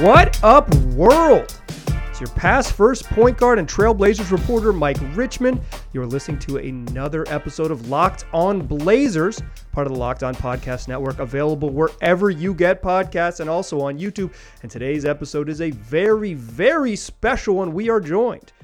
[0.00, 1.60] What up, world?
[2.08, 5.60] It's your past first point guard and Trailblazers reporter, Mike Richman.
[5.92, 9.42] You're listening to another episode of Locked On Blazers,
[9.72, 13.98] part of the Locked On Podcast Network, available wherever you get podcasts and also on
[13.98, 14.32] YouTube.
[14.62, 17.74] And today's episode is a very, very special one.
[17.74, 18.54] We are joined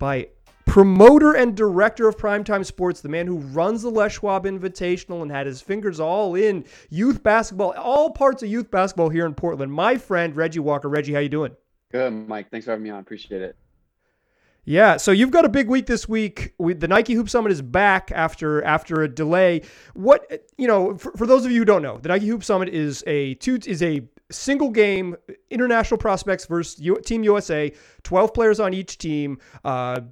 [0.00, 0.26] by
[0.70, 5.28] promoter and director of primetime sports, the man who runs the Les Schwab Invitational and
[5.28, 9.72] had his fingers all in youth basketball, all parts of youth basketball here in Portland.
[9.72, 10.88] My friend Reggie Walker.
[10.88, 11.56] Reggie, how you doing?
[11.90, 12.52] Good, Mike.
[12.52, 13.00] Thanks for having me on.
[13.00, 13.56] Appreciate it.
[14.64, 16.54] Yeah, so you've got a big week this week.
[16.58, 19.62] We, the Nike Hoop Summit is back after after a delay.
[19.94, 22.68] What you know, for, for those of you who don't know, the Nike Hoop Summit
[22.68, 25.16] is a two is a single game
[25.50, 27.72] international prospects versus U, Team USA.
[28.04, 29.38] Twelve players on each team.
[29.64, 30.02] Uh,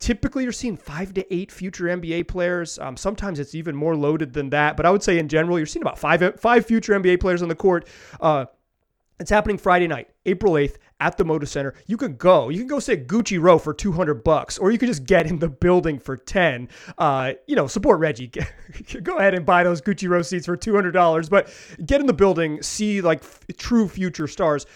[0.00, 2.78] typically you're seeing five to eight future NBA players.
[2.78, 5.66] Um, sometimes it's even more loaded than that, but I would say in general you're
[5.66, 7.88] seeing about five five future NBA players on the court.
[8.20, 8.46] Uh,
[9.20, 11.74] it's happening Friday night, April 8th at the Moda Center.
[11.86, 12.48] You can go.
[12.48, 15.38] You can go sit Gucci Row for 200 bucks, or you can just get in
[15.38, 16.68] the building for 10.
[16.98, 18.32] Uh, you know, support Reggie.
[19.02, 21.48] go ahead and buy those Gucci Row seats for $200, but
[21.86, 24.66] get in the building, see like f- true future stars.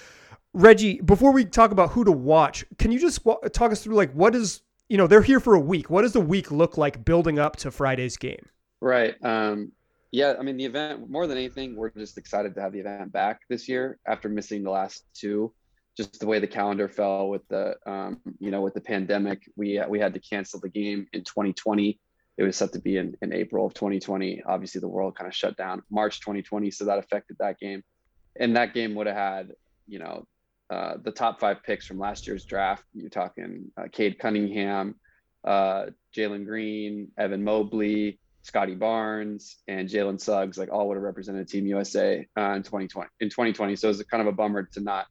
[0.54, 3.96] Reggie, before we talk about who to watch, can you just walk, talk us through
[3.96, 5.90] like what is you know, they're here for a week.
[5.90, 8.48] What does the week look like building up to Friday's game?
[8.80, 9.14] Right.
[9.22, 9.72] Um,
[10.10, 13.12] yeah, I mean, the event, more than anything, we're just excited to have the event
[13.12, 15.52] back this year after missing the last two.
[15.96, 19.82] Just the way the calendar fell with the, um, you know, with the pandemic, we
[19.88, 21.98] we had to cancel the game in 2020.
[22.38, 24.44] It was set to be in, in April of 2020.
[24.46, 27.82] Obviously, the world kind of shut down March 2020, so that affected that game.
[28.38, 29.52] And that game would have had,
[29.88, 30.24] you know,
[30.70, 32.84] uh, the top five picks from last year's draft.
[32.92, 34.96] You're talking uh, Cade Cunningham,
[35.44, 40.58] uh, Jalen Green, Evan Mobley, Scotty Barnes, and Jalen Suggs.
[40.58, 43.08] Like all would have represented Team USA uh, in 2020.
[43.20, 45.06] In 2020, so it's kind of a bummer to not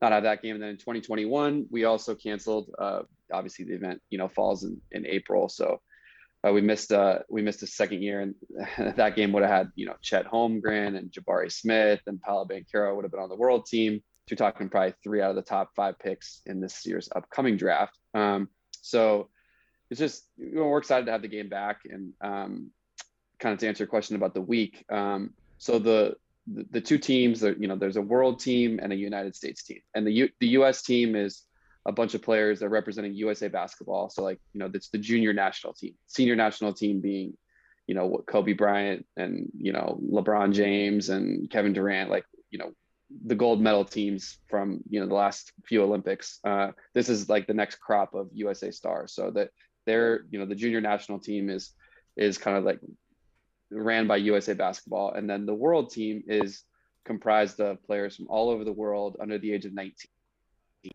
[0.00, 0.54] not have that game.
[0.54, 2.70] And then in 2021, we also canceled.
[2.78, 3.02] Uh,
[3.32, 5.80] obviously, the event you know falls in, in April, so.
[6.46, 8.34] Uh, we missed uh, we missed a second year, and
[8.96, 12.94] that game would have had you know Chet Holmgren and Jabari Smith and Paolo Banchero
[12.94, 15.74] would have been on the world team you're talking probably three out of the top
[15.74, 17.98] five picks in this year's upcoming draft.
[18.14, 18.48] Um,
[18.80, 19.28] so
[19.90, 22.70] it's just you know, we're excited to have the game back and um,
[23.38, 24.84] kind of to answer your question about the week.
[24.90, 28.92] Um, so the, the, the two teams that you know there's a world team and
[28.92, 30.82] a United States team, and the U, the U.S.
[30.82, 31.42] team is
[31.86, 34.10] a bunch of players that are representing USA basketball.
[34.10, 37.36] So like you know it's the junior national team, senior national team being
[37.86, 42.58] you know what Kobe Bryant and you know LeBron James and Kevin Durant like you
[42.58, 42.72] know
[43.26, 46.40] the gold medal teams from you know the last few Olympics.
[46.44, 49.14] Uh, this is like the next crop of USA stars.
[49.14, 49.50] So that
[49.86, 51.72] they're you know the junior national team is
[52.16, 52.80] is kind of like
[53.70, 56.62] ran by USA Basketball, and then the world team is
[57.04, 59.92] comprised of players from all over the world under the age of 19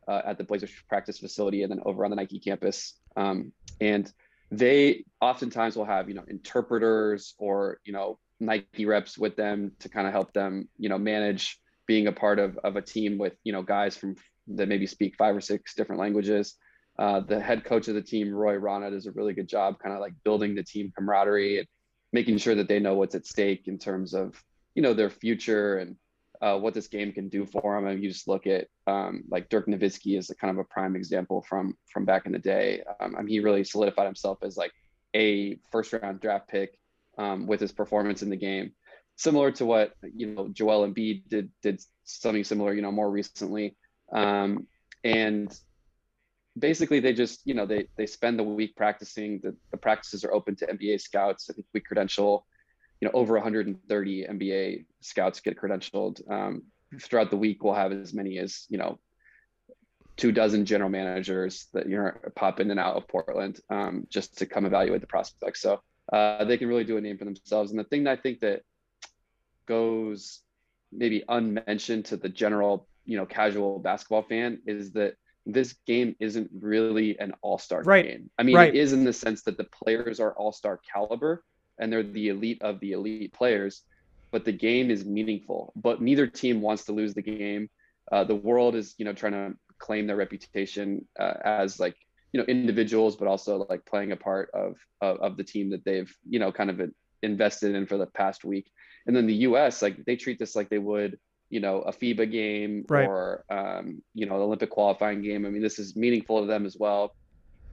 [0.07, 2.95] uh, at the Blazers practice facility, and then over on the Nike campus.
[3.15, 4.11] Um, and
[4.51, 9.89] they oftentimes will have you know interpreters or you know Nike reps with them to
[9.89, 13.33] kind of help them you know manage being a part of, of a team with
[13.43, 16.55] you know guys from that maybe speak five or six different languages.
[16.99, 19.95] Uh, the head coach of the team, Roy Rana, does a really good job, kind
[19.95, 21.67] of like building the team camaraderie and
[22.13, 24.35] making sure that they know what's at stake in terms of
[24.75, 25.95] you know their future and
[26.43, 27.87] uh, what this game can do for them.
[27.87, 30.95] And you just look at um, like Dirk Nowitzki is a kind of a prime
[30.95, 32.83] example from from back in the day.
[32.99, 34.73] Um, I mean, he really solidified himself as like
[35.15, 36.77] a first round draft pick
[37.17, 38.73] um, with his performance in the game
[39.19, 43.75] similar to what you know Joel Embiid did did something similar, you know, more recently.
[44.11, 44.65] Um,
[45.03, 45.53] and
[46.57, 49.41] basically they just you know they they spend the week practicing.
[49.43, 51.49] The, the practices are open to nba scouts.
[51.49, 52.45] I think we credential
[53.01, 56.19] you know over 130 nba scouts get credentialed.
[56.31, 56.63] Um,
[57.01, 58.99] throughout the week we'll have as many as you know
[60.17, 64.37] two dozen general managers that you know pop in and out of portland um, just
[64.39, 65.61] to come evaluate the prospects.
[65.61, 67.69] So uh, they can really do a name for themselves.
[67.69, 68.63] And the thing that i think that
[69.69, 70.41] goes
[70.91, 75.13] maybe unmentioned to the general, you know, casual basketball fan is that
[75.45, 78.05] this game isn't really an all-star right.
[78.05, 78.29] game.
[78.39, 78.75] I mean, right.
[78.75, 81.43] it is in the sense that the players are all-star caliber
[81.77, 83.83] and they're the elite of the elite players,
[84.31, 85.71] but the game is meaningful.
[85.75, 87.69] But neither team wants to lose the game.
[88.11, 91.95] Uh, the world is, you know, trying to claim their reputation uh, as like,
[92.33, 95.83] you know, individuals, but also like playing a part of, of of the team that
[95.85, 96.77] they've, you know, kind of
[97.21, 98.67] invested in for the past week.
[99.09, 99.81] And then the U.S.
[99.81, 101.17] like they treat this like they would,
[101.49, 103.07] you know, a FIBA game right.
[103.07, 105.47] or um, you know, an Olympic qualifying game.
[105.47, 107.15] I mean, this is meaningful to them as well.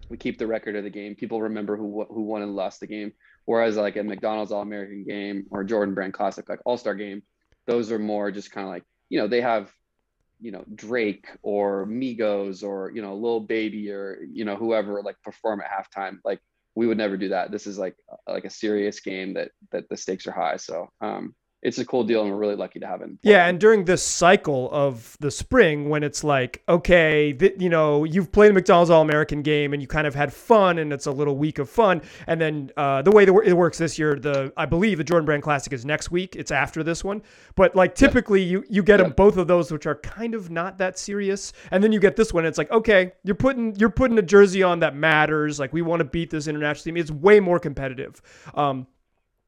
[0.09, 1.15] We keep the record of the game.
[1.15, 3.12] People remember who who won and lost the game.
[3.44, 7.23] Whereas like a McDonald's All American game or Jordan Brand Classic, like All Star game,
[7.67, 9.71] those are more just kind of like you know they have
[10.41, 15.21] you know Drake or Migos or you know Lil Baby or you know whoever like
[15.23, 16.17] perform at halftime.
[16.25, 16.41] Like
[16.76, 17.50] we would never do that.
[17.50, 17.96] This is like
[18.28, 20.58] like a serious game that that the stakes are high.
[20.58, 23.19] So um, it's a cool deal, and we're really lucky to have him.
[23.23, 28.05] Yeah, and during this cycle of the spring, when it's like, okay, th- you know,
[28.05, 31.06] you've played a McDonald's All American game, and you kind of had fun, and it's
[31.06, 34.17] a little week of fun, and then uh, the way that it works this year,
[34.17, 36.37] the I believe the Jordan Brand Classic is next week.
[36.37, 37.23] It's after this one,
[37.55, 40.79] but like typically you you get them both of those, which are kind of not
[40.79, 42.44] that serious, and then you get this one.
[42.44, 45.58] it's like, okay, you're putting you're putting a jersey on that matters.
[45.58, 46.97] Like we want to beat this international team.
[46.97, 48.20] It's way more competitive.
[48.55, 48.87] Um,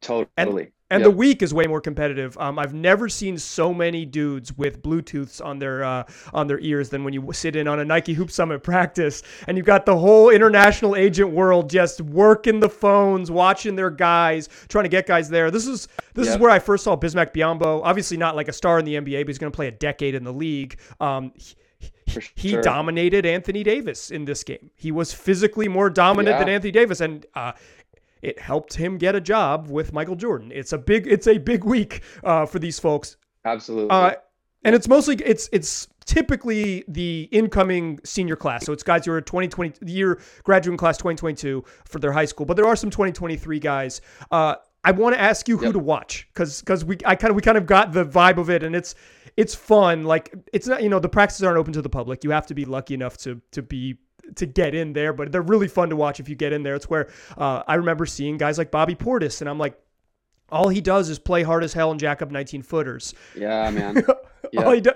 [0.01, 0.29] Totally.
[0.37, 1.11] And, and yep.
[1.11, 2.37] the week is way more competitive.
[2.39, 6.89] Um, I've never seen so many dudes with Bluetooths on their uh, on their ears
[6.89, 9.97] than when you sit in on a Nike Hoop Summit practice, and you've got the
[9.97, 15.29] whole international agent world just working the phones, watching their guys, trying to get guys
[15.29, 15.51] there.
[15.51, 16.37] This is this yep.
[16.37, 17.83] is where I first saw Bismack Biyombo.
[17.85, 20.15] Obviously, not like a star in the NBA, but he's going to play a decade
[20.15, 20.79] in the league.
[21.01, 21.33] Um,
[22.07, 22.63] he, he sure.
[22.63, 24.71] dominated Anthony Davis in this game.
[24.77, 26.39] He was physically more dominant yeah.
[26.39, 27.53] than Anthony Davis, and uh,
[28.23, 30.51] it helped him get a job with Michael Jordan.
[30.55, 33.17] It's a big it's a big week uh, for these folks.
[33.45, 33.91] Absolutely.
[33.91, 34.13] Uh,
[34.65, 38.65] and it's mostly it's it's typically the incoming senior class.
[38.65, 42.57] So it's guys who are 2020 year graduating class 2022 for their high school, but
[42.57, 44.01] there are some 2023 guys.
[44.31, 47.37] Uh, I want to ask you who to watch because because we I kind of
[47.37, 48.95] we kind of got the vibe of it and it's
[49.37, 50.05] it's fun.
[50.05, 52.25] Like it's not you know the practices aren't open to the public.
[52.25, 53.99] You have to be lucky enough to to be
[54.37, 56.75] to get in there, but they're really fun to watch if you get in there.
[56.75, 59.79] It's where uh, I remember seeing guys like Bobby Portis, and I'm like,
[60.51, 63.15] all he does is play hard as hell and jack up 19 footers.
[63.37, 64.05] Yeah, man.
[64.53, 64.63] Yeah.
[64.63, 64.95] all he does.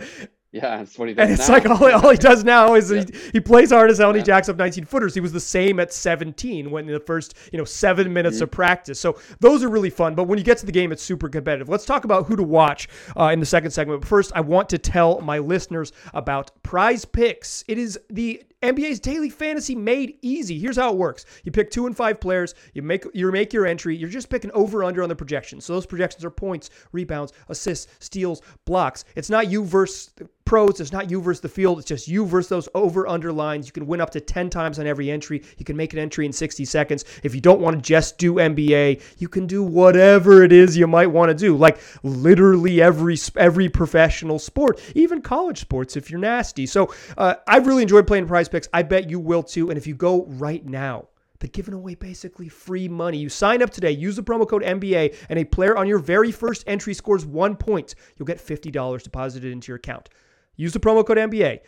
[0.53, 1.23] Yeah, that's what he does.
[1.23, 1.55] And it's now.
[1.55, 3.05] like all, all he does now is yeah.
[3.05, 5.15] he, he plays hard as hell and he jacks up 19 footers.
[5.15, 8.45] He was the same at 17 when the first, you know, seven minutes mm-hmm.
[8.45, 9.01] of practice.
[9.01, 10.15] So those are really fun.
[10.15, 11.71] But when you get to the game, it's super competitive.
[11.71, 12.89] Let's talk about who to watch
[13.19, 14.03] uh, in the second segment.
[14.03, 17.65] But first, I want to tell my listeners about Prize Picks.
[17.67, 20.59] It is the NBA's daily fantasy made easy.
[20.59, 21.27] Here's how it works.
[21.45, 24.53] You pick two and five players, you make you make your entry, you're just picking
[24.53, 25.65] over under on the projections.
[25.65, 29.05] So those projections are points, rebounds, assists, steals, blocks.
[29.17, 30.11] It's not you versus
[30.45, 30.81] pros.
[30.81, 31.79] It's not you versus the field.
[31.79, 33.67] It's just you versus those over under lines.
[33.67, 35.43] You can win up to 10 times on every entry.
[35.59, 37.05] You can make an entry in 60 seconds.
[37.23, 40.87] If you don't want to just do NBA, you can do whatever it is you
[40.87, 41.57] might want to do.
[41.57, 46.67] Like literally every every professional sport, even college sports if you're nasty.
[46.67, 48.69] So uh, I've really enjoyed playing prize picks.
[48.73, 49.71] I bet you will too.
[49.71, 51.09] And if you go right now,
[51.43, 53.19] they're giving away basically free money.
[53.19, 56.31] You sign up today, use the promo code NBA, and a player on your very
[56.31, 57.97] first entry scores one point.
[58.17, 60.09] You'll get $50 deposited into your account.
[60.57, 61.61] Use the promo code NBA.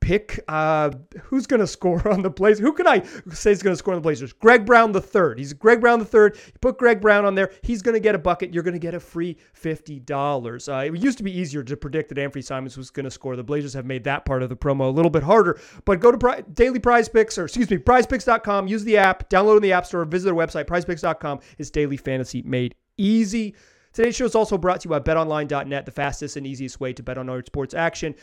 [0.00, 0.90] Pick uh,
[1.24, 2.60] who's going to score on the Blazers.
[2.60, 3.02] Who can I
[3.32, 4.32] say is going to score on the Blazers?
[4.32, 5.38] Greg Brown the third.
[5.38, 6.38] He's Greg Brown the third.
[6.60, 7.50] Put Greg Brown on there.
[7.62, 8.54] He's going to get a bucket.
[8.54, 10.68] You're going to get a free fifty dollars.
[10.68, 13.34] Uh, it used to be easier to predict that Anfernee Simons was going to score.
[13.34, 15.60] The Blazers have made that part of the promo a little bit harder.
[15.84, 18.68] But go to Pri- Daily Prize Picks or excuse me, PrizePicks.com.
[18.68, 19.28] Use the app.
[19.28, 20.04] Download in the App Store.
[20.04, 20.66] Visit their website.
[20.66, 23.54] PrizePicks.com is daily fantasy made easy.
[23.98, 27.02] Today's show is also brought to you by betonline.net, the fastest and easiest way to
[27.02, 28.14] bet on all your sports action.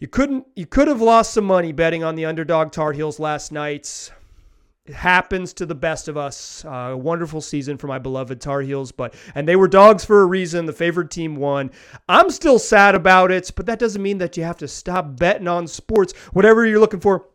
[0.00, 3.52] You couldn't you could have lost some money betting on the underdog Tar Heels last
[3.52, 4.10] night.
[4.86, 6.64] It happens to the best of us.
[6.64, 10.22] Uh, a wonderful season for my beloved Tar Heels, but and they were dogs for
[10.22, 10.66] a reason.
[10.66, 11.70] The favored team won.
[12.08, 15.46] I'm still sad about it, but that doesn't mean that you have to stop betting
[15.46, 16.14] on sports.
[16.32, 17.28] Whatever you're looking for,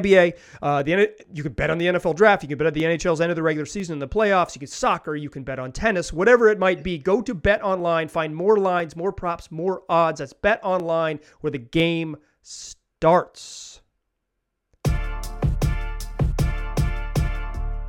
[0.00, 2.82] NBA, uh, the you can bet on the NFL draft, you can bet on the
[2.82, 5.58] NHL's end of the regular season and the playoffs, you can soccer, you can bet
[5.58, 6.98] on tennis, whatever it might be.
[6.98, 10.18] Go to Bet Online, find more lines, more props, more odds.
[10.18, 13.80] That's Bet Online, where the game starts.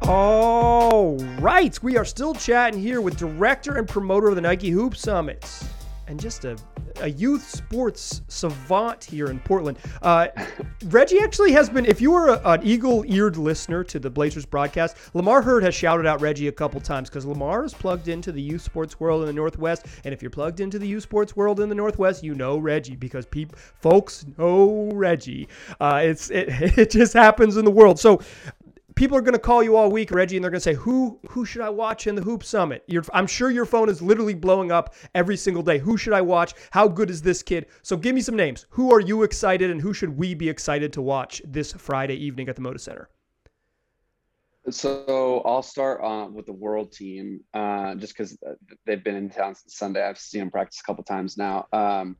[0.07, 4.95] All right, we are still chatting here with director and promoter of the Nike Hoop
[4.95, 5.67] Summits
[6.07, 6.57] and just a,
[7.01, 9.77] a youth sports savant here in Portland.
[10.01, 10.27] Uh,
[10.85, 14.45] Reggie actually has been, if you were a, an eagle eared listener to the Blazers
[14.45, 18.31] broadcast, Lamar Hurd has shouted out Reggie a couple times because Lamar is plugged into
[18.31, 19.85] the youth sports world in the Northwest.
[20.03, 22.95] And if you're plugged into the youth sports world in the Northwest, you know Reggie
[22.95, 25.47] because peop, folks know Reggie.
[25.79, 26.47] Uh, it's it,
[26.77, 27.99] it just happens in the world.
[27.99, 28.21] So
[28.95, 31.19] people are going to call you all week, Reggie, and they're going to say, "Who
[31.29, 34.33] who should I watch in the Hoop Summit?" You're, I'm sure your phone is literally
[34.33, 35.77] blowing up every single day.
[35.77, 36.53] Who should I watch?
[36.71, 37.67] How good is this kid?
[37.83, 38.65] So give me some names.
[38.69, 42.49] Who are you excited, and who should we be excited to watch this Friday evening
[42.49, 43.09] at the Moda Center?
[44.69, 48.53] So I'll start uh, with the World Team, uh, just because uh,
[48.85, 50.03] they've been in town since Sunday.
[50.03, 51.67] I've seen them practice a couple times now.
[51.71, 52.17] Um,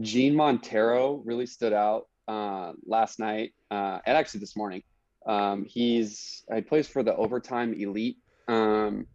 [0.00, 4.82] Jean Montero really stood out uh, last night uh, and actually this morning.
[5.28, 8.16] Um, he's he plays for the overtime elite.
[8.48, 9.06] Um,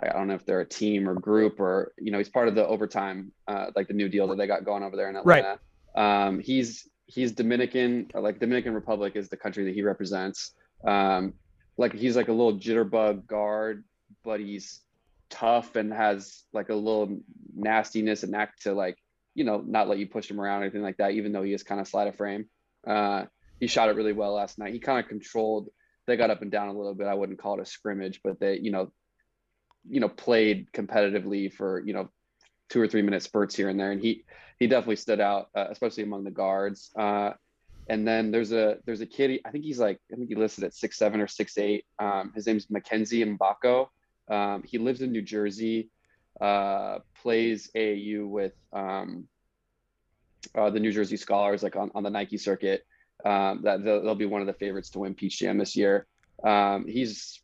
[0.00, 2.54] I don't know if they're a team or group or you know he's part of
[2.54, 5.58] the overtime uh, like the new deal that they got going over there in Atlanta.
[5.96, 6.26] Right.
[6.26, 10.52] Um, he's he's Dominican like Dominican Republic is the country that he represents.
[10.84, 11.34] Um,
[11.76, 13.84] like he's like a little jitterbug guard,
[14.24, 14.80] but he's
[15.30, 17.20] tough and has like a little
[17.54, 18.98] nastiness and act to like
[19.34, 21.12] you know not let you push him around or anything like that.
[21.12, 22.46] Even though he is kind of slight of frame,
[22.86, 23.24] uh,
[23.60, 24.72] he shot it really well last night.
[24.72, 25.68] He kind of controlled.
[26.06, 27.06] They got up and down a little bit.
[27.06, 28.92] I wouldn't call it a scrimmage, but they you know
[29.88, 32.10] you know played competitively for you know
[32.68, 34.24] two or three minute spurts here and there, and he
[34.58, 36.90] he definitely stood out, uh, especially among the guards.
[36.98, 37.32] Uh,
[37.88, 39.40] and then there's a there's a kid.
[39.44, 41.84] I think he's like I think he listed at six seven or six eight.
[41.98, 43.88] Um, his name's Mackenzie Mgbako.
[44.30, 45.90] Um, he lives in New Jersey.
[46.40, 49.26] Uh, plays AAU with um,
[50.54, 52.84] uh, the New Jersey Scholars, like on, on the Nike circuit.
[53.24, 56.06] Um, that they'll, they'll, be one of the favorites to win Peach Jam this year.
[56.44, 57.40] Um, he's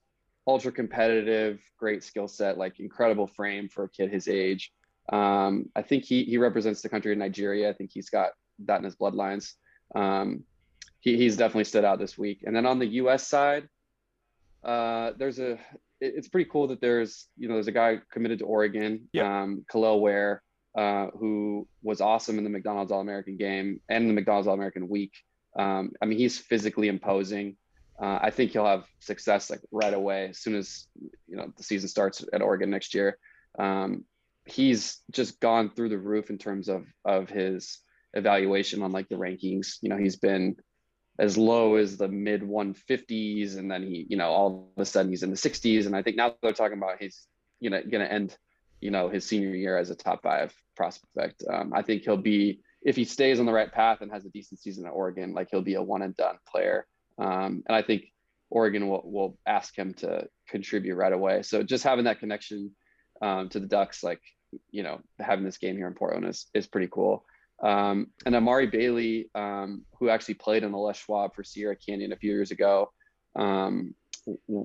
[0.46, 4.72] ultra competitive, great skill set, like incredible frame for a kid his age.
[5.12, 7.68] Um, I think he he represents the country of Nigeria.
[7.68, 8.30] I think he's got
[8.66, 9.52] that in his bloodlines.
[9.94, 10.44] Um,
[11.00, 12.42] he, he's definitely stood out this week.
[12.46, 13.26] And then on the U.S.
[13.26, 13.68] side,
[14.64, 18.38] uh, there's a it, it's pretty cool that there's you know there's a guy committed
[18.40, 19.26] to Oregon, yep.
[19.26, 20.42] um, Kel'el Ware,
[20.76, 24.88] uh, who was awesome in the McDonald's All American game and the McDonald's All American
[24.88, 25.12] week.
[25.56, 27.56] Um, I mean, he's physically imposing.
[28.00, 30.88] Uh, I think he'll have success like right away as soon as
[31.28, 33.18] you know the season starts at Oregon next year.
[33.58, 34.04] Um,
[34.44, 37.78] he's just gone through the roof in terms of of his
[38.14, 39.76] evaluation on like the rankings.
[39.80, 40.56] You know, he's been
[41.18, 45.10] as low as the mid 150s, and then he, you know, all of a sudden
[45.10, 47.26] he's in the 60s, and I think now they're talking about he's
[47.60, 48.36] you know going to end,
[48.80, 51.44] you know, his senior year as a top five prospect.
[51.48, 54.30] Um, I think he'll be if he stays on the right path and has a
[54.30, 56.86] decent season at Oregon, like he'll be a one and done player.
[57.18, 58.04] Um, and I think
[58.50, 61.42] Oregon will, will ask him to contribute right away.
[61.42, 62.72] So just having that connection
[63.22, 64.20] um, to the Ducks, like,
[64.70, 67.24] you know, having this game here in Portland is, is pretty cool.
[67.62, 72.12] Um, and Amari Bailey, um, who actually played in the Les Schwab for Sierra Canyon
[72.12, 72.92] a few years ago,
[73.34, 73.94] um,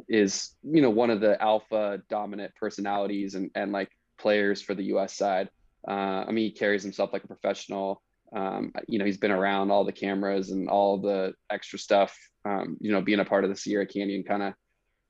[0.09, 4.85] is, you know, one of the alpha dominant personalities and, and like players for the
[4.95, 5.49] US side.
[5.88, 8.01] Uh, I mean, he carries himself like a professional.
[8.33, 12.15] Um, you know, he's been around all the cameras and all the extra stuff.
[12.45, 14.53] Um, you know, being a part of the Sierra Canyon kind of,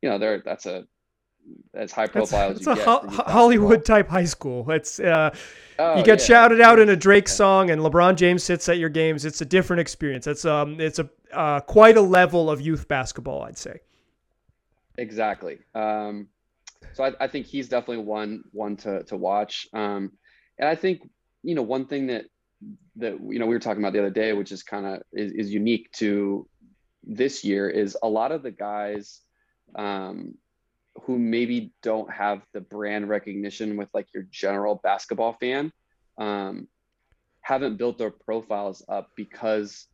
[0.01, 0.85] you know, there that's a
[1.73, 2.87] as high profile that's, as you it's get.
[2.87, 4.69] a ho- Hollywood type high school.
[4.71, 5.35] It's uh,
[5.77, 6.25] oh, you get yeah.
[6.25, 9.25] shouted out in a Drake song, and LeBron James sits at your games.
[9.25, 10.27] It's a different experience.
[10.27, 13.79] It's um, it's a uh, quite a level of youth basketball, I'd say.
[14.97, 15.59] Exactly.
[15.75, 16.27] Um,
[16.93, 19.67] so I, I think he's definitely one one to to watch.
[19.73, 20.11] Um,
[20.57, 21.01] and I think
[21.43, 22.25] you know one thing that
[22.97, 25.31] that you know we were talking about the other day, which is kind of is,
[25.31, 26.47] is unique to
[27.03, 29.21] this year, is a lot of the guys
[29.75, 30.35] um,
[31.03, 35.71] who maybe don't have the brand recognition with like your general basketball fan
[36.17, 36.67] um,
[37.41, 39.87] haven't built their profiles up because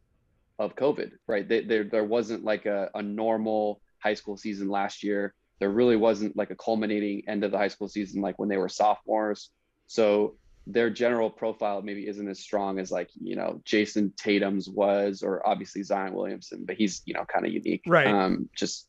[0.58, 1.48] of COVID, right?
[1.48, 5.34] They, there, there wasn't like a, a normal high school season last year.
[5.60, 8.58] There really wasn't like a culminating end of the high school season, like when they
[8.58, 9.52] were sophomores.
[9.88, 10.36] So
[10.68, 15.48] their general profile maybe isn't as strong as like, you know, Jayson Tatum's was, or
[15.48, 17.84] obviously Zion Williamson, but he's, you know, kind of unique.
[17.86, 18.08] Right.
[18.08, 18.88] Um, just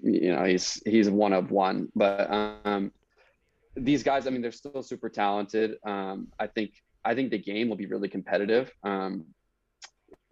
[0.00, 2.92] you know he's he's one of one but um
[3.76, 6.72] these guys i mean they're still super talented um i think
[7.04, 9.24] i think the game will be really competitive um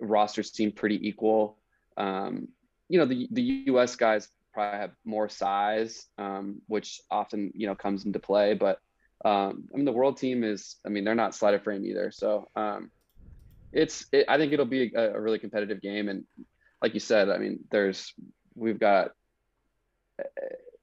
[0.01, 1.59] rosters seem pretty equal
[1.97, 2.49] um
[2.89, 7.75] you know the the us guys probably have more size um which often you know
[7.75, 8.79] comes into play but
[9.25, 12.11] um i mean the world team is i mean they're not sleight of frame either
[12.11, 12.91] so um
[13.73, 16.25] it's it, i think it'll be a, a really competitive game and
[16.83, 18.13] like you said i mean there's
[18.55, 19.13] we've got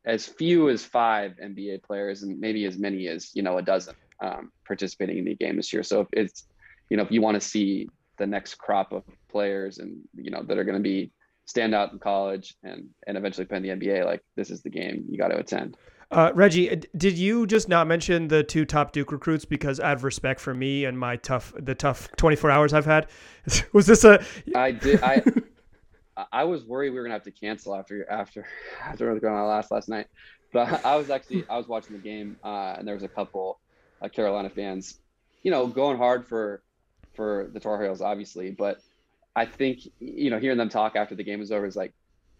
[0.06, 3.96] as few as five NBA players and maybe as many as you know a dozen
[4.22, 5.84] um, participating in the game this year.
[5.84, 6.48] So if it's
[6.90, 10.44] you know if you want to see the next crop of players and you know
[10.44, 11.12] that are going to be
[11.46, 14.70] stand out in college and and eventually play in the NBA, like this is the
[14.70, 15.78] game you got to attend.
[16.12, 20.04] Uh, Reggie, did you just not mention the two top Duke recruits because out of
[20.04, 23.08] respect for me and my tough the tough 24 hours I've had?
[23.74, 24.24] Was this a?
[24.56, 25.04] I did.
[25.04, 25.24] I
[26.32, 28.46] I was worried we were gonna have to cancel after after
[28.84, 30.08] after going on last last night.
[30.52, 33.60] But I was actually I was watching the game uh, and there was a couple
[34.02, 35.00] uh, Carolina fans,
[35.44, 36.64] you know, going hard for
[37.14, 38.50] for the Tar Heels, obviously.
[38.50, 38.82] But
[39.36, 41.94] I think you know hearing them talk after the game was over is like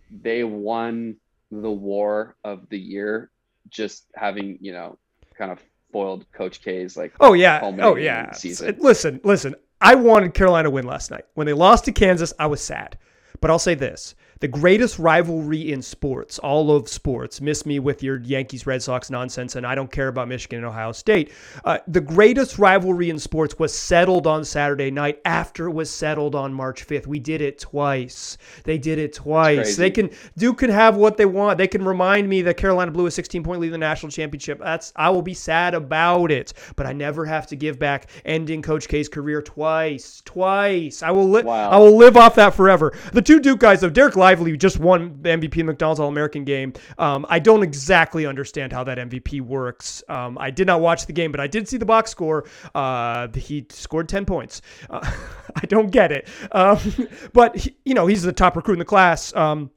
[0.10, 1.18] they won
[1.52, 3.30] the war of the year,
[3.70, 4.98] just having you know
[5.38, 8.78] kind of foiled Coach K's like oh yeah oh yeah season.
[8.80, 12.34] Listen listen, I wanted Carolina to win last night when they lost to Kansas.
[12.40, 12.98] I was sad.
[13.42, 17.42] But I'll say this the greatest rivalry in sports, all of sports.
[17.42, 20.68] Miss me with your Yankees Red Sox nonsense, and I don't care about Michigan and
[20.68, 21.32] Ohio State.
[21.66, 26.36] Uh, the greatest rivalry in sports was settled on Saturday night after it was settled
[26.36, 27.06] on March 5th.
[27.06, 28.38] We did it twice.
[28.64, 29.76] They did it twice.
[29.76, 31.58] They can Duke can have what they want.
[31.58, 34.60] They can remind me that Carolina blew a 16 point lead in the national championship.
[34.60, 38.62] That's I will be sad about it, but I never have to give back ending
[38.62, 40.22] Coach K's career twice.
[40.24, 41.04] Twice.
[41.04, 41.70] I will li- wow.
[41.70, 42.94] I will live off that forever.
[43.12, 46.74] The two Duke guys, though, Dereck Lively just won the MVP McDonald's All American game.
[47.00, 50.04] Um, I don't exactly understand how that MVP works.
[50.08, 52.46] Um, I did not watch the game, but I did see the box score.
[52.76, 54.62] Uh, he scored 10 points.
[54.90, 55.00] Uh,
[55.56, 56.28] I don't get it.
[56.52, 56.80] Um,
[57.34, 59.36] but, he, you know, he's the top recruit in the class.
[59.36, 59.72] Um,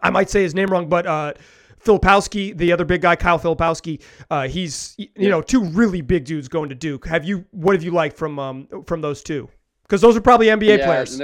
[0.00, 1.34] I might say his name wrong, but uh,
[1.84, 6.48] Filipowski, the other big guy, Kyle Filipowski, uh, he's you know two really big dudes
[6.48, 7.06] going to Duke.
[7.06, 9.50] Have you what have you liked from um, from those two?
[9.82, 11.20] Because those are probably NBA yeah, players.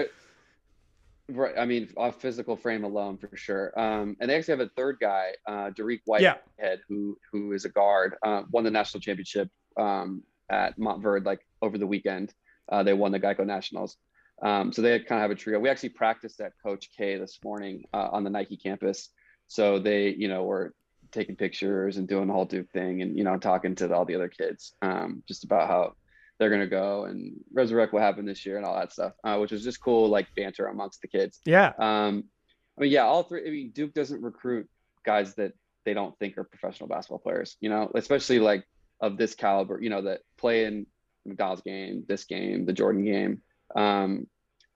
[1.30, 1.54] Right.
[1.58, 3.78] I mean, off physical frame alone, for sure.
[3.78, 6.76] Um, and they actually have a third guy, uh, Dariq Whitehead, yeah.
[6.88, 11.76] who who is a guard, uh, won the national championship um, at Montverde like over
[11.76, 12.32] the weekend.
[12.70, 13.98] Uh, they won the Geico Nationals.
[14.42, 15.58] Um, so they kind of have a trio.
[15.58, 19.10] We actually practiced at Coach K this morning uh, on the Nike campus.
[19.48, 20.74] So they, you know, were
[21.12, 24.14] taking pictures and doing the whole Duke thing, and you know, talking to all the
[24.14, 25.94] other kids um, just about how
[26.38, 29.50] they're gonna go and resurrect what happened this year and all that stuff, uh, which
[29.50, 31.40] was just cool, like banter amongst the kids.
[31.44, 31.72] Yeah.
[31.78, 32.24] Um,
[32.78, 33.46] I mean, yeah, all three.
[33.46, 34.68] I mean, Duke doesn't recruit
[35.04, 35.52] guys that
[35.84, 37.56] they don't think are professional basketball players.
[37.60, 38.64] You know, especially like
[39.00, 39.80] of this caliber.
[39.82, 40.86] You know, that play in
[41.26, 43.42] McDonald's game, this game, the Jordan game.
[43.74, 44.28] Um,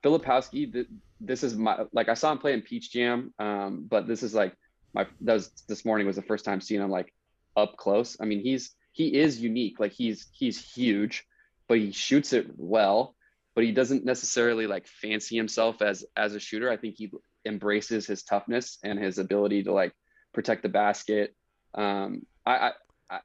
[0.02, 0.88] Filipowski, th-
[1.20, 4.34] this is my like I saw him play in Peach Jam, um, but this is
[4.34, 4.56] like
[4.94, 7.14] my that was this morning was the first time seeing him like
[7.56, 8.16] up close.
[8.20, 9.78] I mean, he's he is unique.
[9.78, 11.24] Like he's he's huge
[11.72, 13.16] but he shoots it well.
[13.54, 16.70] But he doesn't necessarily like fancy himself as as a shooter.
[16.70, 17.10] I think he
[17.46, 19.94] embraces his toughness and his ability to like
[20.34, 21.34] protect the basket.
[21.74, 22.72] Um, I,
[23.10, 23.20] I,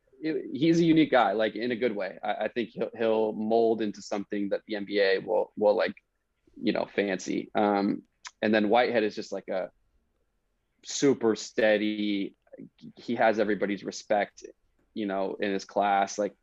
[0.53, 2.19] he's a unique guy, like in a good way.
[2.23, 5.95] I, I, think he'll he'll mold into something that the NBA will will like,
[6.55, 7.51] you know, fancy.
[7.53, 8.03] Um,
[8.41, 9.71] and then Whitehead is just like a
[10.85, 12.33] super steady.
[12.95, 14.45] He has everybody's respect,
[14.93, 16.17] you know, in his class.
[16.17, 16.33] Like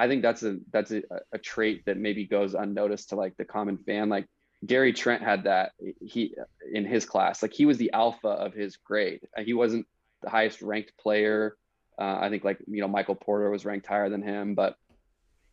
[0.00, 3.44] I think that's a that's a, a trait that maybe goes unnoticed to like the
[3.44, 4.08] common fan.
[4.08, 4.26] Like
[4.64, 6.34] Gary Trent had that he
[6.72, 7.42] in his class.
[7.42, 9.20] Like he was the alpha of his grade.
[9.44, 9.86] He wasn't
[10.22, 11.54] the highest ranked player.
[12.00, 14.74] Uh, I think like you know Michael Porter was ranked higher than him, but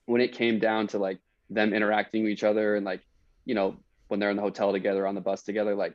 [0.05, 3.01] when it came down to like them interacting with each other and like
[3.43, 3.75] you know
[4.07, 5.93] when they're in the hotel together on the bus together, like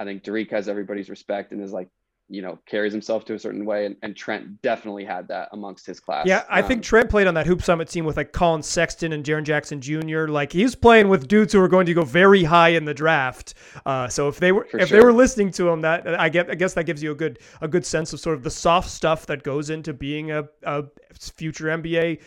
[0.00, 1.90] I think Dariq has everybody's respect and is like
[2.28, 5.86] you know carries himself to a certain way and, and Trent definitely had that amongst
[5.86, 6.26] his class.
[6.26, 9.12] Yeah, I um, think Trent played on that Hoop Summit team with like Collin Sexton
[9.12, 10.26] and Jaren Jackson Jr.
[10.26, 13.54] Like he's playing with dudes who are going to go very high in the draft.
[13.84, 14.98] Uh, so if they were if sure.
[14.98, 17.38] they were listening to him, that I get I guess that gives you a good
[17.60, 20.84] a good sense of sort of the soft stuff that goes into being a, a
[21.14, 22.20] future NBA.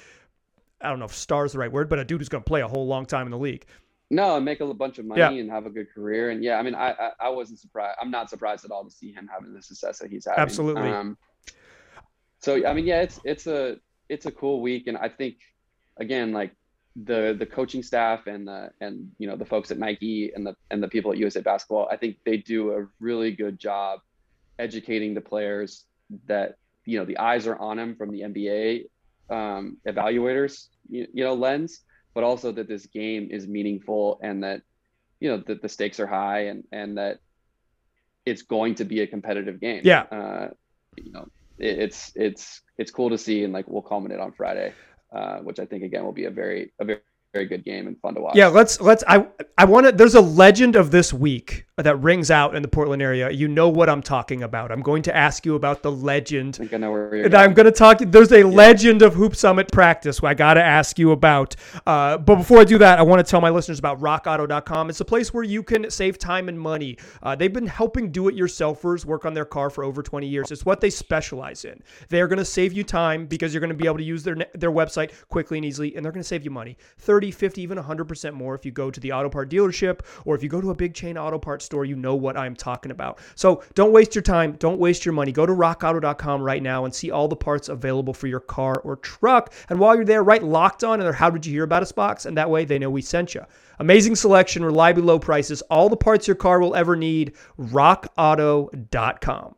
[0.82, 2.48] I don't know if star is the right word, but a dude who's going to
[2.48, 3.66] play a whole long time in the league.
[4.12, 5.30] No, and make a bunch of money yeah.
[5.30, 6.32] and have a good career.
[6.32, 7.98] And yeah, I mean, I, I, I wasn't surprised.
[8.02, 10.42] I'm not surprised at all to see him having the success that he's having.
[10.42, 10.90] Absolutely.
[10.90, 11.18] Um,
[12.40, 15.36] so I mean, yeah, it's it's a it's a cool week, and I think
[15.98, 16.56] again, like
[16.96, 20.56] the the coaching staff and the and you know the folks at Nike and the
[20.72, 24.00] and the people at USA Basketball, I think they do a really good job
[24.58, 25.86] educating the players
[26.26, 28.86] that you know the eyes are on them from the NBA
[29.30, 31.82] um, evaluators, you, you know, lens
[32.14, 34.62] but also that this game is meaningful and that
[35.20, 37.20] you know that the stakes are high and and that
[38.26, 39.82] it's going to be a competitive game.
[39.84, 40.02] Yeah.
[40.12, 40.50] Uh,
[40.98, 44.74] you know, it, it's it's it's cool to see, and like we'll culminate on Friday,
[45.14, 47.00] uh, which I think again will be a very a very
[47.34, 48.36] very good game and fun to watch.
[48.36, 52.32] Yeah, let's let's I I want to there's a legend of this week that rings
[52.32, 53.30] out in the Portland area.
[53.30, 54.72] You know what I'm talking about.
[54.72, 56.56] I'm going to ask you about the legend.
[56.56, 57.44] I think I know where you're and going.
[57.44, 58.46] I'm going to talk there's a yeah.
[58.46, 61.56] legend of Hoop Summit practice I got to ask you about.
[61.86, 64.90] Uh, but before I do that, I want to tell my listeners about rockauto.com.
[64.90, 66.98] It's a place where you can save time and money.
[67.24, 70.52] Uh, they've been helping do-it-yourselfers work on their car for over 20 years.
[70.52, 71.82] It's what they specialize in.
[72.10, 74.36] They're going to save you time because you're going to be able to use their
[74.54, 76.78] their website quickly and easily and they're going to save you money.
[76.98, 80.36] 30 30, 50, even 100% more if you go to the auto part dealership or
[80.36, 82.92] if you go to a big chain auto parts store, you know what I'm talking
[82.92, 83.20] about.
[83.36, 84.54] So don't waste your time.
[84.54, 85.32] Don't waste your money.
[85.32, 88.96] Go to rockauto.com right now and see all the parts available for your car or
[88.96, 89.54] truck.
[89.70, 91.92] And while you're there, write locked on in their How Did You Hear About Us
[91.92, 92.26] box.
[92.26, 93.46] And that way they know we sent you.
[93.78, 97.36] Amazing selection, reliably low prices, all the parts your car will ever need.
[97.60, 99.56] RockAuto.com.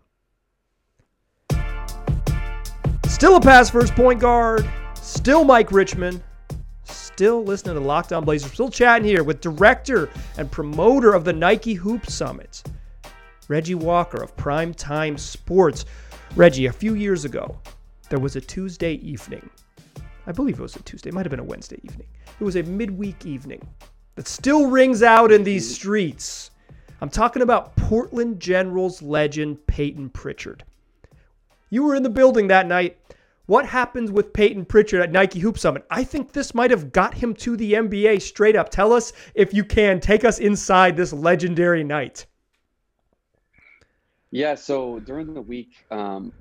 [3.06, 4.70] Still a pass first point guard.
[4.96, 6.22] Still Mike Richman
[7.22, 11.32] still listening to Locked On Blazers, still chatting here with director and promoter of the
[11.32, 12.64] Nike Hoop Summit,
[13.48, 15.86] Reggie Walker of Prime Time Sports.
[16.36, 17.60] Reggie, a few years ago,
[18.10, 19.48] there was a Tuesday evening.
[20.26, 22.08] I believe it was a Tuesday, it might have been a Wednesday evening.
[22.40, 23.62] It was a midweek evening
[24.16, 25.76] that still rings out in these mm-hmm.
[25.76, 26.50] streets.
[27.02, 30.64] I'm talking about Portland Generals legend Payton Pritchard.
[31.70, 32.98] You were in the building that night.
[33.52, 35.86] What happens with Payton Pritchard at Nike Hoop Summit?
[35.90, 38.70] I think this might have got him to the NBA straight up.
[38.70, 40.00] Tell us if you can.
[40.00, 42.28] Take us inside this legendary night.
[44.30, 46.32] Yeah, so during the week, um,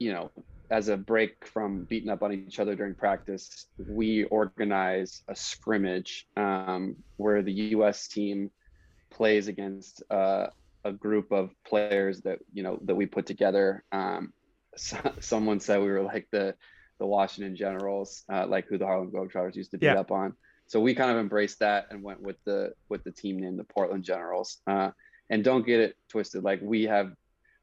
[0.00, 0.32] you know,
[0.70, 6.26] as a break from beating up on each other during practice, we organize a scrimmage
[6.36, 8.08] um, where the U.S.
[8.08, 8.50] team
[9.10, 10.48] plays against uh,
[10.84, 13.84] a group of players that you know that we put together.
[13.92, 14.32] Um,
[14.76, 16.54] so, someone said we were like the
[16.98, 19.98] the Washington Generals, uh, like who the Harlem Globetrotters used to beat yeah.
[19.98, 20.34] up on.
[20.66, 23.64] So we kind of embraced that and went with the with the team name, the
[23.64, 24.58] Portland Generals.
[24.66, 24.90] Uh,
[25.28, 26.44] and don't get it twisted.
[26.44, 27.12] Like we have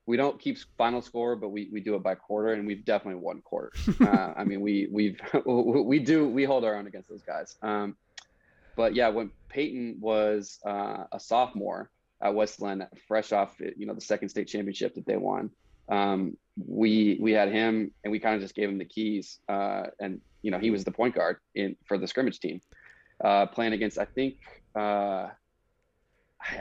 [0.06, 3.22] we don't keep final score, but we, we do it by quarter, and we've definitely
[3.22, 3.78] won quarters.
[4.02, 7.56] uh, I mean, we we've we do we hold our own against those guys.
[7.62, 7.96] Um,
[8.76, 11.92] but yeah, when Payton was uh, a sophomore
[12.22, 15.52] at West Linn, fresh off you know the second state championship that they won,
[15.90, 19.88] um, we we had him, and we kind of just gave him the keys, uh,
[20.00, 22.62] and you know he was the point guard in for the scrimmage team,
[23.24, 24.36] uh, playing against I think.
[24.76, 25.30] Uh,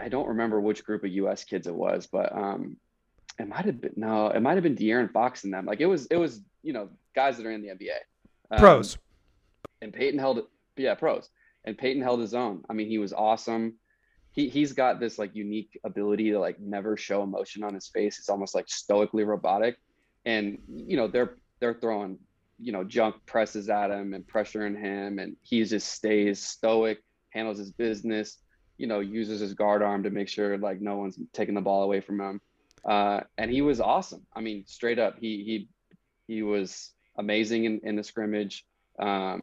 [0.02, 1.44] I don't remember which group of U.S.
[1.44, 2.76] kids it was, but um,
[3.38, 5.66] it might have been no, it might have been De'Aaron Fox in them.
[5.66, 7.96] Like it was, it was you know guys that are in the NBA,
[8.50, 8.98] um, pros,
[9.80, 10.46] and Payton held it.
[10.76, 11.30] Yeah, pros,
[11.64, 12.64] and Payton held his own.
[12.68, 13.74] I mean, he was awesome.
[14.38, 18.18] He he's got this like unique ability to like never show emotion on his face.
[18.18, 19.76] It's almost like stoically robotic,
[20.24, 22.18] and you know they're they're throwing
[22.60, 26.98] you know junk presses at him and pressuring him, and he just stays stoic,
[27.30, 28.38] handles his business.
[28.76, 31.82] You know, uses his guard arm to make sure like no one's taking the ball
[31.82, 32.40] away from him
[32.84, 34.26] uh, and he was awesome.
[34.34, 35.68] I mean, straight up, he he
[36.26, 38.64] he was amazing in, in the scrimmage.
[38.98, 39.42] Um,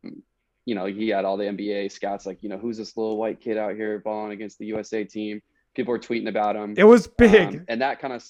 [0.66, 3.40] you know, he had all the NBA scouts like, you know, who's this little white
[3.40, 5.42] kid out here balling against the USA team?
[5.76, 6.74] People were tweeting about him.
[6.78, 8.24] It was big, um, and that kind of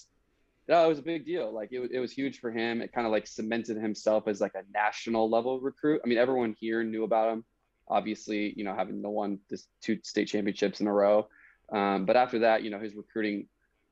[0.68, 1.54] no, it was a big deal.
[1.54, 2.82] Like it, it was huge for him.
[2.82, 6.02] It kind of like cemented himself as like a national level recruit.
[6.04, 7.46] I mean, everyone here knew about him.
[7.88, 11.28] Obviously, you know, having the one this two state championships in a row.
[11.72, 13.48] Um, but after that, you know, his recruiting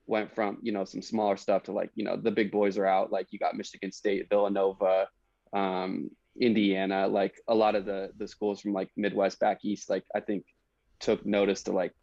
[0.06, 2.86] went from you know some smaller stuff to like you know the big boys are
[2.86, 5.08] out like you got michigan state villanova
[5.54, 10.04] um, indiana like a lot of the the schools from like midwest back east like
[10.16, 10.46] i think
[11.00, 11.94] took notice to like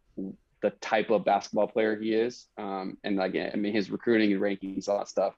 [0.61, 2.47] the type of basketball player he is.
[2.57, 5.33] Um, and like i mean his recruiting and rankings all that stuff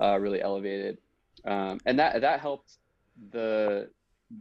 [0.00, 0.98] uh, really elevated.
[1.44, 2.74] Um, and that that helped
[3.30, 3.88] the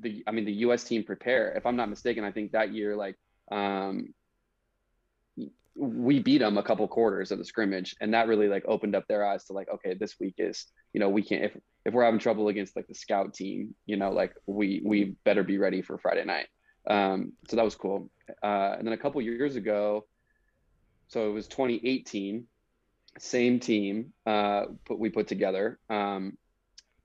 [0.02, 1.54] the i mean the us team prepare.
[1.54, 3.16] If i'm not mistaken i think that year like
[3.52, 4.14] um,
[5.78, 9.06] we beat them a couple quarters of the scrimmage and that really like opened up
[9.08, 12.04] their eyes to like okay this week is you know we can't if if we're
[12.04, 15.82] having trouble against like the scout team you know like we we better be ready
[15.82, 16.48] for friday night.
[16.90, 18.10] Um so that was cool.
[18.42, 20.06] Uh and then a couple years ago
[21.08, 22.46] so it was 2018
[23.20, 26.38] same team uh put we put together um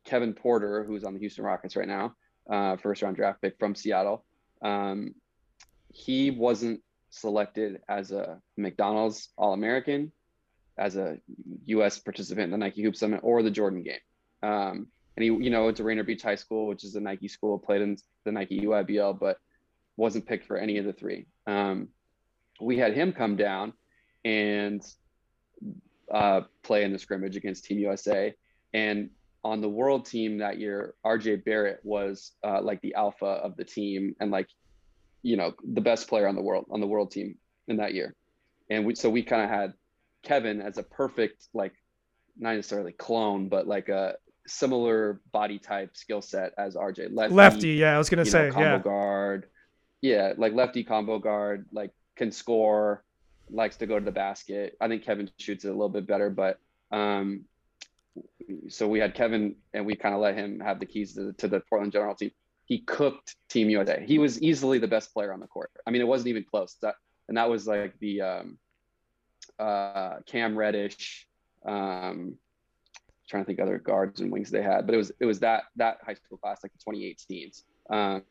[0.05, 2.15] kevin porter who's on the houston rockets right now
[2.51, 4.25] uh first round draft pick from seattle
[4.63, 5.15] um
[5.93, 6.81] he wasn't
[7.13, 10.11] selected as a McDonald's All American,
[10.79, 11.19] as a
[11.67, 11.99] U.S.
[11.99, 14.01] participant in the Nike Hoop Summit or the Jordan Game.
[14.43, 17.29] Um, and he, you know, went to Rainier Beach High School, which is a Nike
[17.29, 19.39] school, played in the Nike EYBL, but
[19.97, 21.27] wasn't picked for any of the three.
[21.47, 21.89] Um,
[22.61, 23.75] we had him come down
[24.25, 24.83] and
[26.11, 28.35] uh, play in the scrimmage against Team USA.
[28.73, 29.11] And
[29.45, 33.65] on the world team that year, RJ Barrett was uh, like the alpha of the
[33.65, 34.49] team and like
[35.23, 37.37] you know, the best player on the world on the world team
[37.69, 38.15] in that year.
[38.71, 39.75] And we so we kind of had
[40.23, 41.73] Kevin as a perfect like
[42.39, 47.09] not necessarily clone, but like a similar body type skill set as RJ.
[47.13, 48.79] Lefty, lefty yeah, I was gonna say, know, combo yeah.
[48.79, 49.47] guard,
[50.01, 53.05] yeah, like lefty combo guard, like can score,
[53.51, 54.77] likes to go to the basket.
[54.81, 56.59] I think Kevin shoots it a little bit better, but
[56.91, 57.45] um,
[58.69, 61.33] so we had Kevin and we kind of let him have the keys to the,
[61.35, 62.31] to the Portland General team
[62.73, 64.03] he cooked Team USA.
[64.03, 65.71] He was easily the best player on the court.
[65.87, 66.79] I mean, it wasn't even close.
[66.81, 66.95] That
[67.29, 68.59] and that was like the um,
[69.59, 71.27] uh, Cam Reddish.
[71.67, 72.39] Um,
[73.29, 75.65] trying to think other guards and wings they had, but it was it was that
[75.77, 77.63] that high school class like the 2018s.
[77.91, 78.23] Um,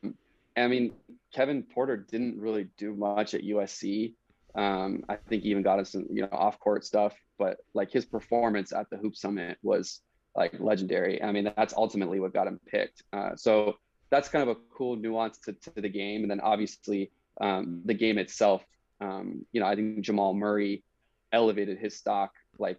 [0.56, 0.92] I mean,
[1.32, 4.14] Kevin Porter didn't really do much at USC.
[4.56, 7.92] Um, I think he even got us some you know off court stuff, but like
[7.92, 10.00] his performance at the Hoop Summit was
[10.34, 11.22] like legendary.
[11.22, 13.04] I mean, that's ultimately what got him picked.
[13.12, 13.76] Uh, so
[14.12, 16.20] that's kind of a cool nuance to, to the game.
[16.20, 18.62] And then obviously um, the game itself,
[19.00, 20.84] um, you know, I think Jamal Murray
[21.32, 22.78] elevated his stock like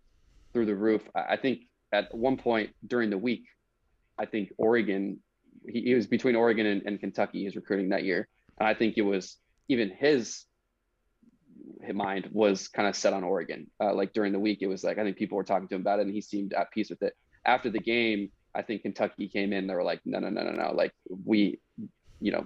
[0.53, 1.01] through the roof.
[1.15, 3.45] I think at one point during the week,
[4.19, 5.19] I think Oregon,
[5.67, 8.27] he, he was between Oregon and, and Kentucky, his recruiting that year.
[8.59, 9.37] And I think it was
[9.69, 10.45] even his
[11.91, 13.71] mind was kind of set on Oregon.
[13.81, 15.81] Uh, like during the week, it was like I think people were talking to him
[15.81, 17.17] about it, and he seemed at peace with it.
[17.43, 19.67] After the game, I think Kentucky came in.
[19.67, 20.73] They were like, no, no, no, no, no.
[20.73, 21.59] Like we,
[22.19, 22.45] you know,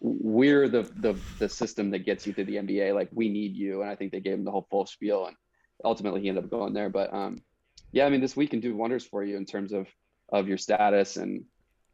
[0.00, 2.94] we're the the the system that gets you to the NBA.
[2.94, 5.36] Like we need you, and I think they gave him the whole full spiel, and
[5.84, 6.90] ultimately he ended up going there.
[6.90, 7.42] But um,
[7.92, 9.88] yeah, I mean, this week can do wonders for you in terms of
[10.30, 11.44] of your status and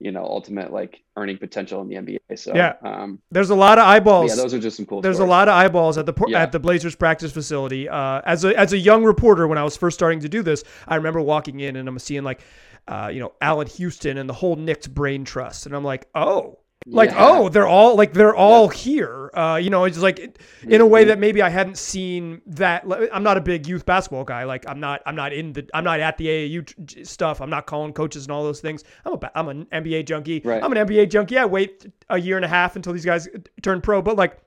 [0.03, 2.39] you know ultimate like earning potential in the NBA.
[2.39, 4.31] So yeah, um, there's a lot of eyeballs.
[4.31, 5.01] Yeah, those are just some cool.
[5.01, 5.29] There's stories.
[5.29, 6.43] a lot of eyeballs at the Yeah.
[6.43, 7.89] at the Blazers practice facility.
[7.89, 10.65] Uh, as a as a young reporter, when I was first starting to do this,
[10.89, 12.41] I remember walking in and I'm seeing like,
[12.89, 16.59] uh, you know, Allan Houston and the whole Knicks brain trust, and I'm like, oh.
[16.87, 17.27] Like Yeah.
[17.29, 19.31] oh they're all like they're all here.
[19.35, 20.33] Uh you know it's like in a
[20.67, 20.89] Mm-hmm.
[20.91, 24.45] way that maybe I hadn't seen that I'm not a big youth basketball guy.
[24.45, 27.41] Like I'm not I'm not in the I'm not at the AAU stuff.
[27.41, 28.85] I'm not calling coaches and all those things.
[29.05, 30.43] I'm a I'm an NBA junkie.
[30.45, 30.63] Right.
[30.63, 31.39] I'm an NBA junkie.
[31.39, 33.29] I wait a year and a half until these guys
[33.63, 34.03] turn pro.
[34.03, 34.39] But like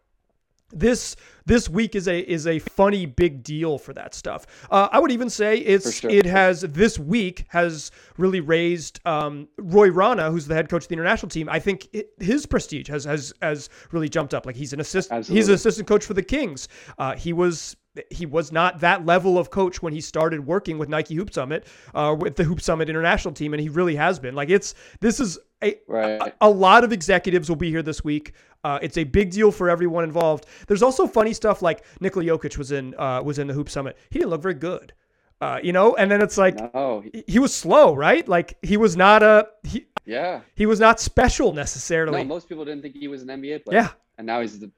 [0.71, 4.45] this this week is a is a funny big deal for that stuff.
[4.71, 6.09] Uh, I would even say it's sure.
[6.09, 10.89] it has this week has really raised um, Roy Rana, who's the head coach of
[10.89, 11.49] the international team.
[11.49, 14.45] I think it, his prestige has has has really jumped up.
[14.45, 16.67] Like he's an assistant he's an assistant coach for the Kings.
[16.97, 17.75] Uh, he was
[18.11, 21.65] he was not that level of coach when he started working with Nike Hoop Summit,
[21.93, 24.35] uh, with the Hoop Summit international team, and he really has been.
[24.35, 26.21] Like it's this is a Right.
[26.21, 28.33] a, a lot of executives will be here this week.
[28.63, 30.47] Uh, it's a big deal for everyone involved.
[30.67, 33.97] There's also funny stuff like Nikola Jokic was in uh, was in the Hoop Summit.
[34.09, 34.93] He didn't look very good,
[35.41, 35.95] uh, you know.
[35.95, 37.01] And then it's like No.
[37.13, 38.27] he- he was slow, right?
[38.27, 40.41] Like he was not a he, Yeah.
[40.55, 42.17] he was not special necessarily.
[42.19, 43.79] No, most people didn't think he was an NBA player.
[43.81, 44.71] yeah, And now he's the,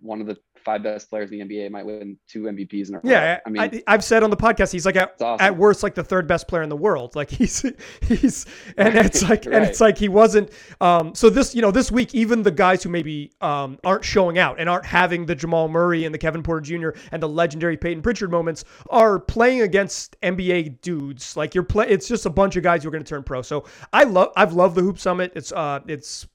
[0.00, 1.70] one of the five best players in the NBA.
[1.70, 3.02] Might win two MVPs in a row.
[3.04, 3.40] yeah.
[3.46, 5.44] I mean, I, I've said on the podcast he's like at, awesome.
[5.44, 7.14] at worst like the third best player in the world.
[7.14, 7.64] Like he's
[8.02, 8.46] he's
[8.76, 10.50] and Right, it's like and it's like he wasn't.
[10.80, 14.38] Um, so this you know this week even the guys who maybe um, aren't showing
[14.38, 16.90] out and aren't having the Jamal Murray and the Kevin Porter Jr.
[17.12, 21.36] and the legendary Payton Pritchard moments are playing against NBA dudes.
[21.36, 21.88] Like you're play.
[21.88, 23.42] It's just a bunch of guys who are going to turn pro.
[23.42, 25.32] So I love I've loved the Hoop Summit.
[25.34, 26.26] It's uh it's.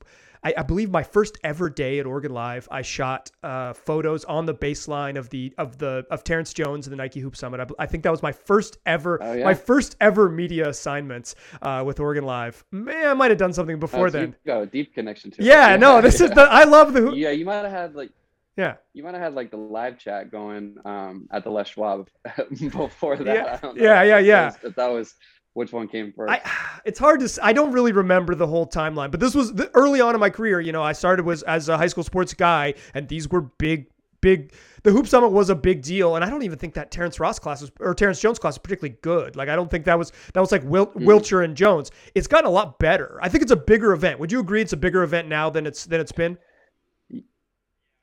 [0.43, 4.45] I, I believe my first ever day at Oregon Live, I shot uh, photos on
[4.45, 7.59] the baseline of the of the of Terrence Jones and the Nike Hoop Summit.
[7.59, 9.43] I, I think that was my first ever Oh, yeah?
[9.43, 12.63] my first ever media assignments uh, with Oregon Live.
[12.71, 14.29] Man, I might have done something Oh, before so then.
[14.29, 15.45] you got a deep connection to it.
[15.45, 17.15] Yeah, no, this is the I love the hoop.
[17.15, 18.11] Yeah, you might have had like
[18.55, 22.07] Yeah, you might have had like the live chat going um, at the Les Schwab
[22.71, 23.25] before that.
[23.35, 25.15] Yeah, I don't know yeah, yeah, if that was- that was
[25.59, 26.31] which one came first.
[26.31, 26.41] I
[26.85, 29.99] it's hard to I don't really remember the whole timeline, but this was the, early
[29.99, 30.61] on in my career.
[30.61, 33.87] You know, I started was as a high school sports guy, and these were big,
[34.21, 34.53] big.
[34.83, 37.37] The Hoop Summit was a big deal, and I don't even think that Terrence Ross
[37.39, 39.35] class was, or Terrence Jones class was particularly good.
[39.35, 41.03] Like I don't think that was that was like Wil, Mm.
[41.05, 41.91] Wilcher and Jones.
[42.15, 43.19] It's gotten a lot better.
[43.21, 44.17] I think it's a bigger event.
[44.21, 44.61] Would you agree?
[44.61, 46.37] It's a bigger event now than it's than it's been.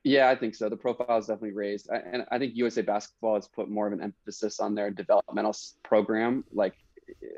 [0.05, 0.69] Yeah, I think so.
[0.69, 3.93] The profile is definitely raised, I- and I think USA Basketball has put more of
[3.93, 6.75] an emphasis on their developmental program, like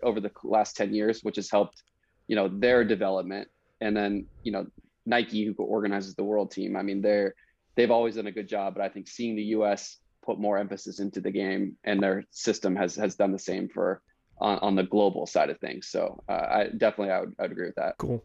[0.03, 1.83] over the last ten years, which has helped,
[2.27, 3.49] you know, their development.
[3.81, 4.67] And then, you know,
[5.07, 7.35] Nike, who organizes the World Team, I mean, they're
[7.77, 9.99] they've always done a good job, but I think seeing the U.S.
[10.25, 14.03] put more emphasis into the game and their system has has done the same for
[14.41, 15.89] on, on the global side of things.
[15.89, 17.95] So uh, I definitely I would, I would agree with that.
[17.99, 18.23] Cool.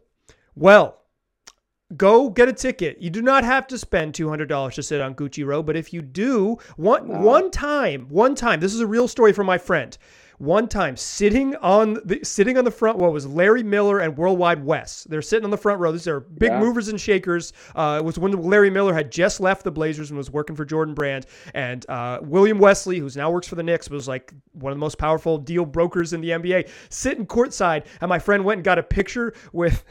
[0.54, 0.98] Well,
[1.96, 3.00] go get a ticket.
[3.00, 5.76] You do not have to spend two hundred dollars to sit on Gucci Row, but
[5.76, 9.58] if you do, one one time, one time, this is a real story from my
[9.58, 9.96] friend.
[10.44, 14.38] One time, sitting on the sitting on the front row was Larry Miller and World
[14.38, 15.04] Wide Wes.
[15.04, 15.90] They're sitting on the front row.
[15.90, 16.60] These are big Yeah.
[16.60, 17.54] movers and shakers.
[17.74, 20.66] Uh, it was when Larry Miller had just left the Blazers and was working for
[20.66, 21.24] Jordan Brand.
[21.54, 24.80] And uh, William Wesley, who's now works for the Knicks, was like one of the
[24.80, 27.84] most powerful deal brokers in the NBA, sitting courtside.
[28.02, 29.82] And my friend went and got a picture with.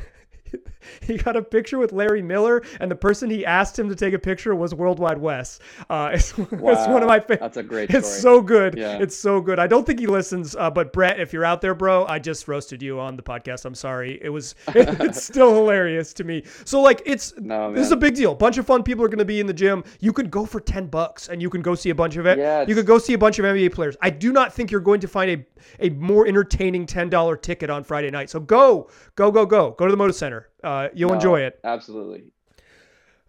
[1.02, 4.14] he got a picture with Larry Miller, and the person he asked him to take
[4.14, 5.60] a picture was World Wide Wes.
[5.90, 7.42] Uh, it's, it's one of my favorites.
[7.42, 8.00] That's a great Story.
[8.00, 8.78] It's so good.
[8.78, 8.98] Yeah.
[9.00, 9.60] It's so good.
[9.60, 12.48] I don't think he listens, uh, but Brett, if you're out there, bro, I just
[12.48, 13.66] roasted you on the podcast.
[13.66, 14.20] I'm sorry.
[14.22, 14.56] It was.
[14.68, 16.44] it's still hilarious to me.
[16.66, 18.32] So like, it's No, this is a big deal.
[18.32, 19.84] A bunch of fun people are going to be in the gym.
[20.00, 22.38] You could go for ten bucks, and you can go see a bunch of it.
[22.38, 23.96] Yeah, you could go see a bunch of NBA players.
[24.02, 25.46] I do not think you're going to find a
[25.80, 28.30] a more entertaining ten dollar ticket on Friday night.
[28.30, 30.43] So go, go, go, go, go to the Moda Center.
[30.64, 31.60] Uh, you'll No, enjoy it.
[31.64, 32.26] Absolutely.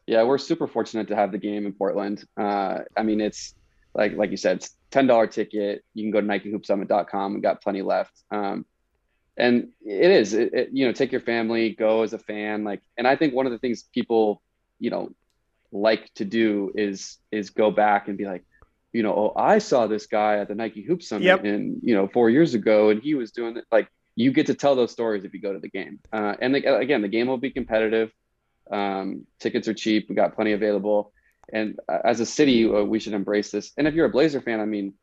[0.06, 2.24] Yeah, we're super fortunate to have the game in Portland.
[2.36, 3.54] Uh, I mean, it's
[3.94, 5.82] like like you said, it's ten dollar ticket.
[5.94, 7.34] You can go to NikeHoopSummit.com.
[7.34, 8.12] We got plenty left.
[8.30, 8.66] Um,
[9.36, 12.62] and it is, it, it, you know, take your family, go as a fan.
[12.62, 14.40] Like, and I think one of the things people,
[14.78, 15.10] you know,
[15.72, 18.44] like to do is is go back and be like,
[18.92, 21.44] you know, oh, I saw this guy at the Nike Hoop Summit Yep.
[21.44, 23.64] and you know four years ago, and he was doing it.
[23.72, 26.00] Like you get to tell those stories if you go to the game.
[26.12, 28.12] Uh, and the, again, the game will be competitive.
[28.70, 30.08] Um, tickets are cheap.
[30.08, 31.12] We got plenty available.
[31.52, 33.72] And uh, as a city, uh, we should embrace this.
[33.76, 34.94] And if you're a Blazer fan, I mean,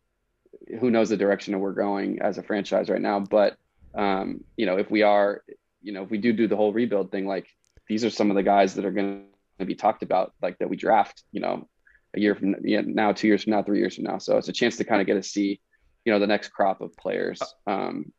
[0.79, 3.19] who knows the direction that we're going as a franchise right now?
[3.19, 3.57] But
[3.93, 5.43] um, you know, if we are,
[5.81, 7.47] you know, if we do do the whole rebuild thing, like
[7.87, 9.25] these are some of the guys that are going
[9.59, 11.23] to be talked about, like that we draft.
[11.31, 11.67] You know,
[12.15, 14.17] a year from now, two years from now, three years from now.
[14.17, 15.59] So it's a chance to kind of get to see,
[16.05, 17.41] you know, the next crop of players.
[17.67, 18.11] Um,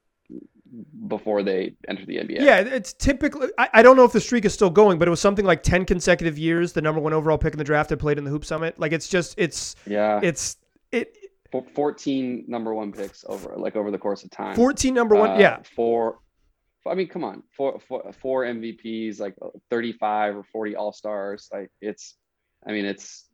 [1.09, 2.41] before they enter the NBA.
[2.41, 3.49] Yeah, it's typically.
[3.59, 5.63] I, I don't know if the streak is still going, but it was something like
[5.63, 6.73] ten consecutive years.
[6.73, 8.79] The number one overall pick in the draft had played in the Hoop Summit.
[8.79, 10.21] Like it's just it's Yeah.
[10.23, 10.57] it's
[10.91, 11.17] it
[11.75, 14.57] 14 number one picks over like over the course of time.
[14.57, 15.33] fourteen number one.
[15.33, 16.19] Uh, yeah, Four.
[16.87, 17.43] I mean, come on.
[17.57, 19.37] Four, four, four MVPs, like
[19.71, 21.49] 35 or 40 All Stars.
[21.53, 22.17] Like it's,
[22.67, 23.27] I mean, it's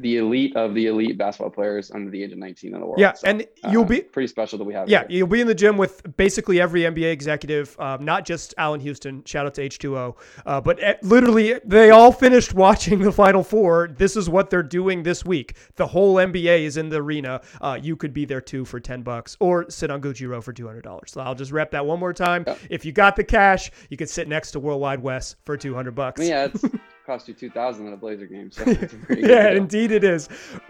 [0.00, 2.98] the elite of the elite basketball players under the age of 19 in the world.
[2.98, 4.88] yeah, So, and you'll um, be pretty special that we have.
[4.88, 5.18] Yeah, here.
[5.18, 9.22] you'll be in the gym with basically every NBA executive, um, not just Allan Houston.
[9.24, 10.16] Shout out to H2O.
[10.46, 13.88] Uh, but eh, literally, they all finished watching the Final Four.
[13.88, 15.56] This is what they're doing this week.
[15.76, 17.42] The whole NBA is in the arena.
[17.60, 20.52] Uh, you could be there too for 10 bucks or sit on Gucci Row for
[20.52, 21.08] $200.
[21.08, 22.44] So I'll just rep that one more time.
[22.46, 22.56] Yeah.
[22.70, 25.94] If you got the cash, you could sit next to World Wide Wes for 200
[25.94, 26.26] bucks.
[26.26, 26.64] Yeah, it's
[27.10, 28.52] cost you 2000 in a Blazer game.
[28.52, 28.64] So
[29.10, 30.28] yeah, indeed it is.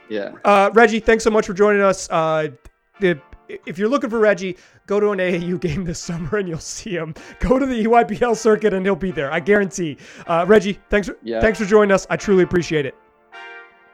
[0.08, 0.32] Yeah.
[0.42, 2.08] Uh, Reggie, thanks so much for joining us.
[2.10, 2.48] Uh,
[2.98, 3.20] the,
[3.66, 6.90] if you're looking for Reggie, go to an AAU game this summer and you'll see
[6.90, 7.12] him.
[7.40, 9.30] Go to the EYBL circuit and he'll be there.
[9.30, 9.98] I guarantee.
[10.26, 11.42] Uh, Reggie, thanks for, Yeah.
[11.42, 12.06] thanks for joining us.
[12.08, 12.94] I truly appreciate it.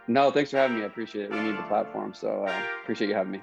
[0.07, 0.85] No, thanks for having me.
[0.85, 1.33] I appreciate it.
[1.33, 2.15] We need the platform.
[2.15, 3.43] So uh, appreciate you having me.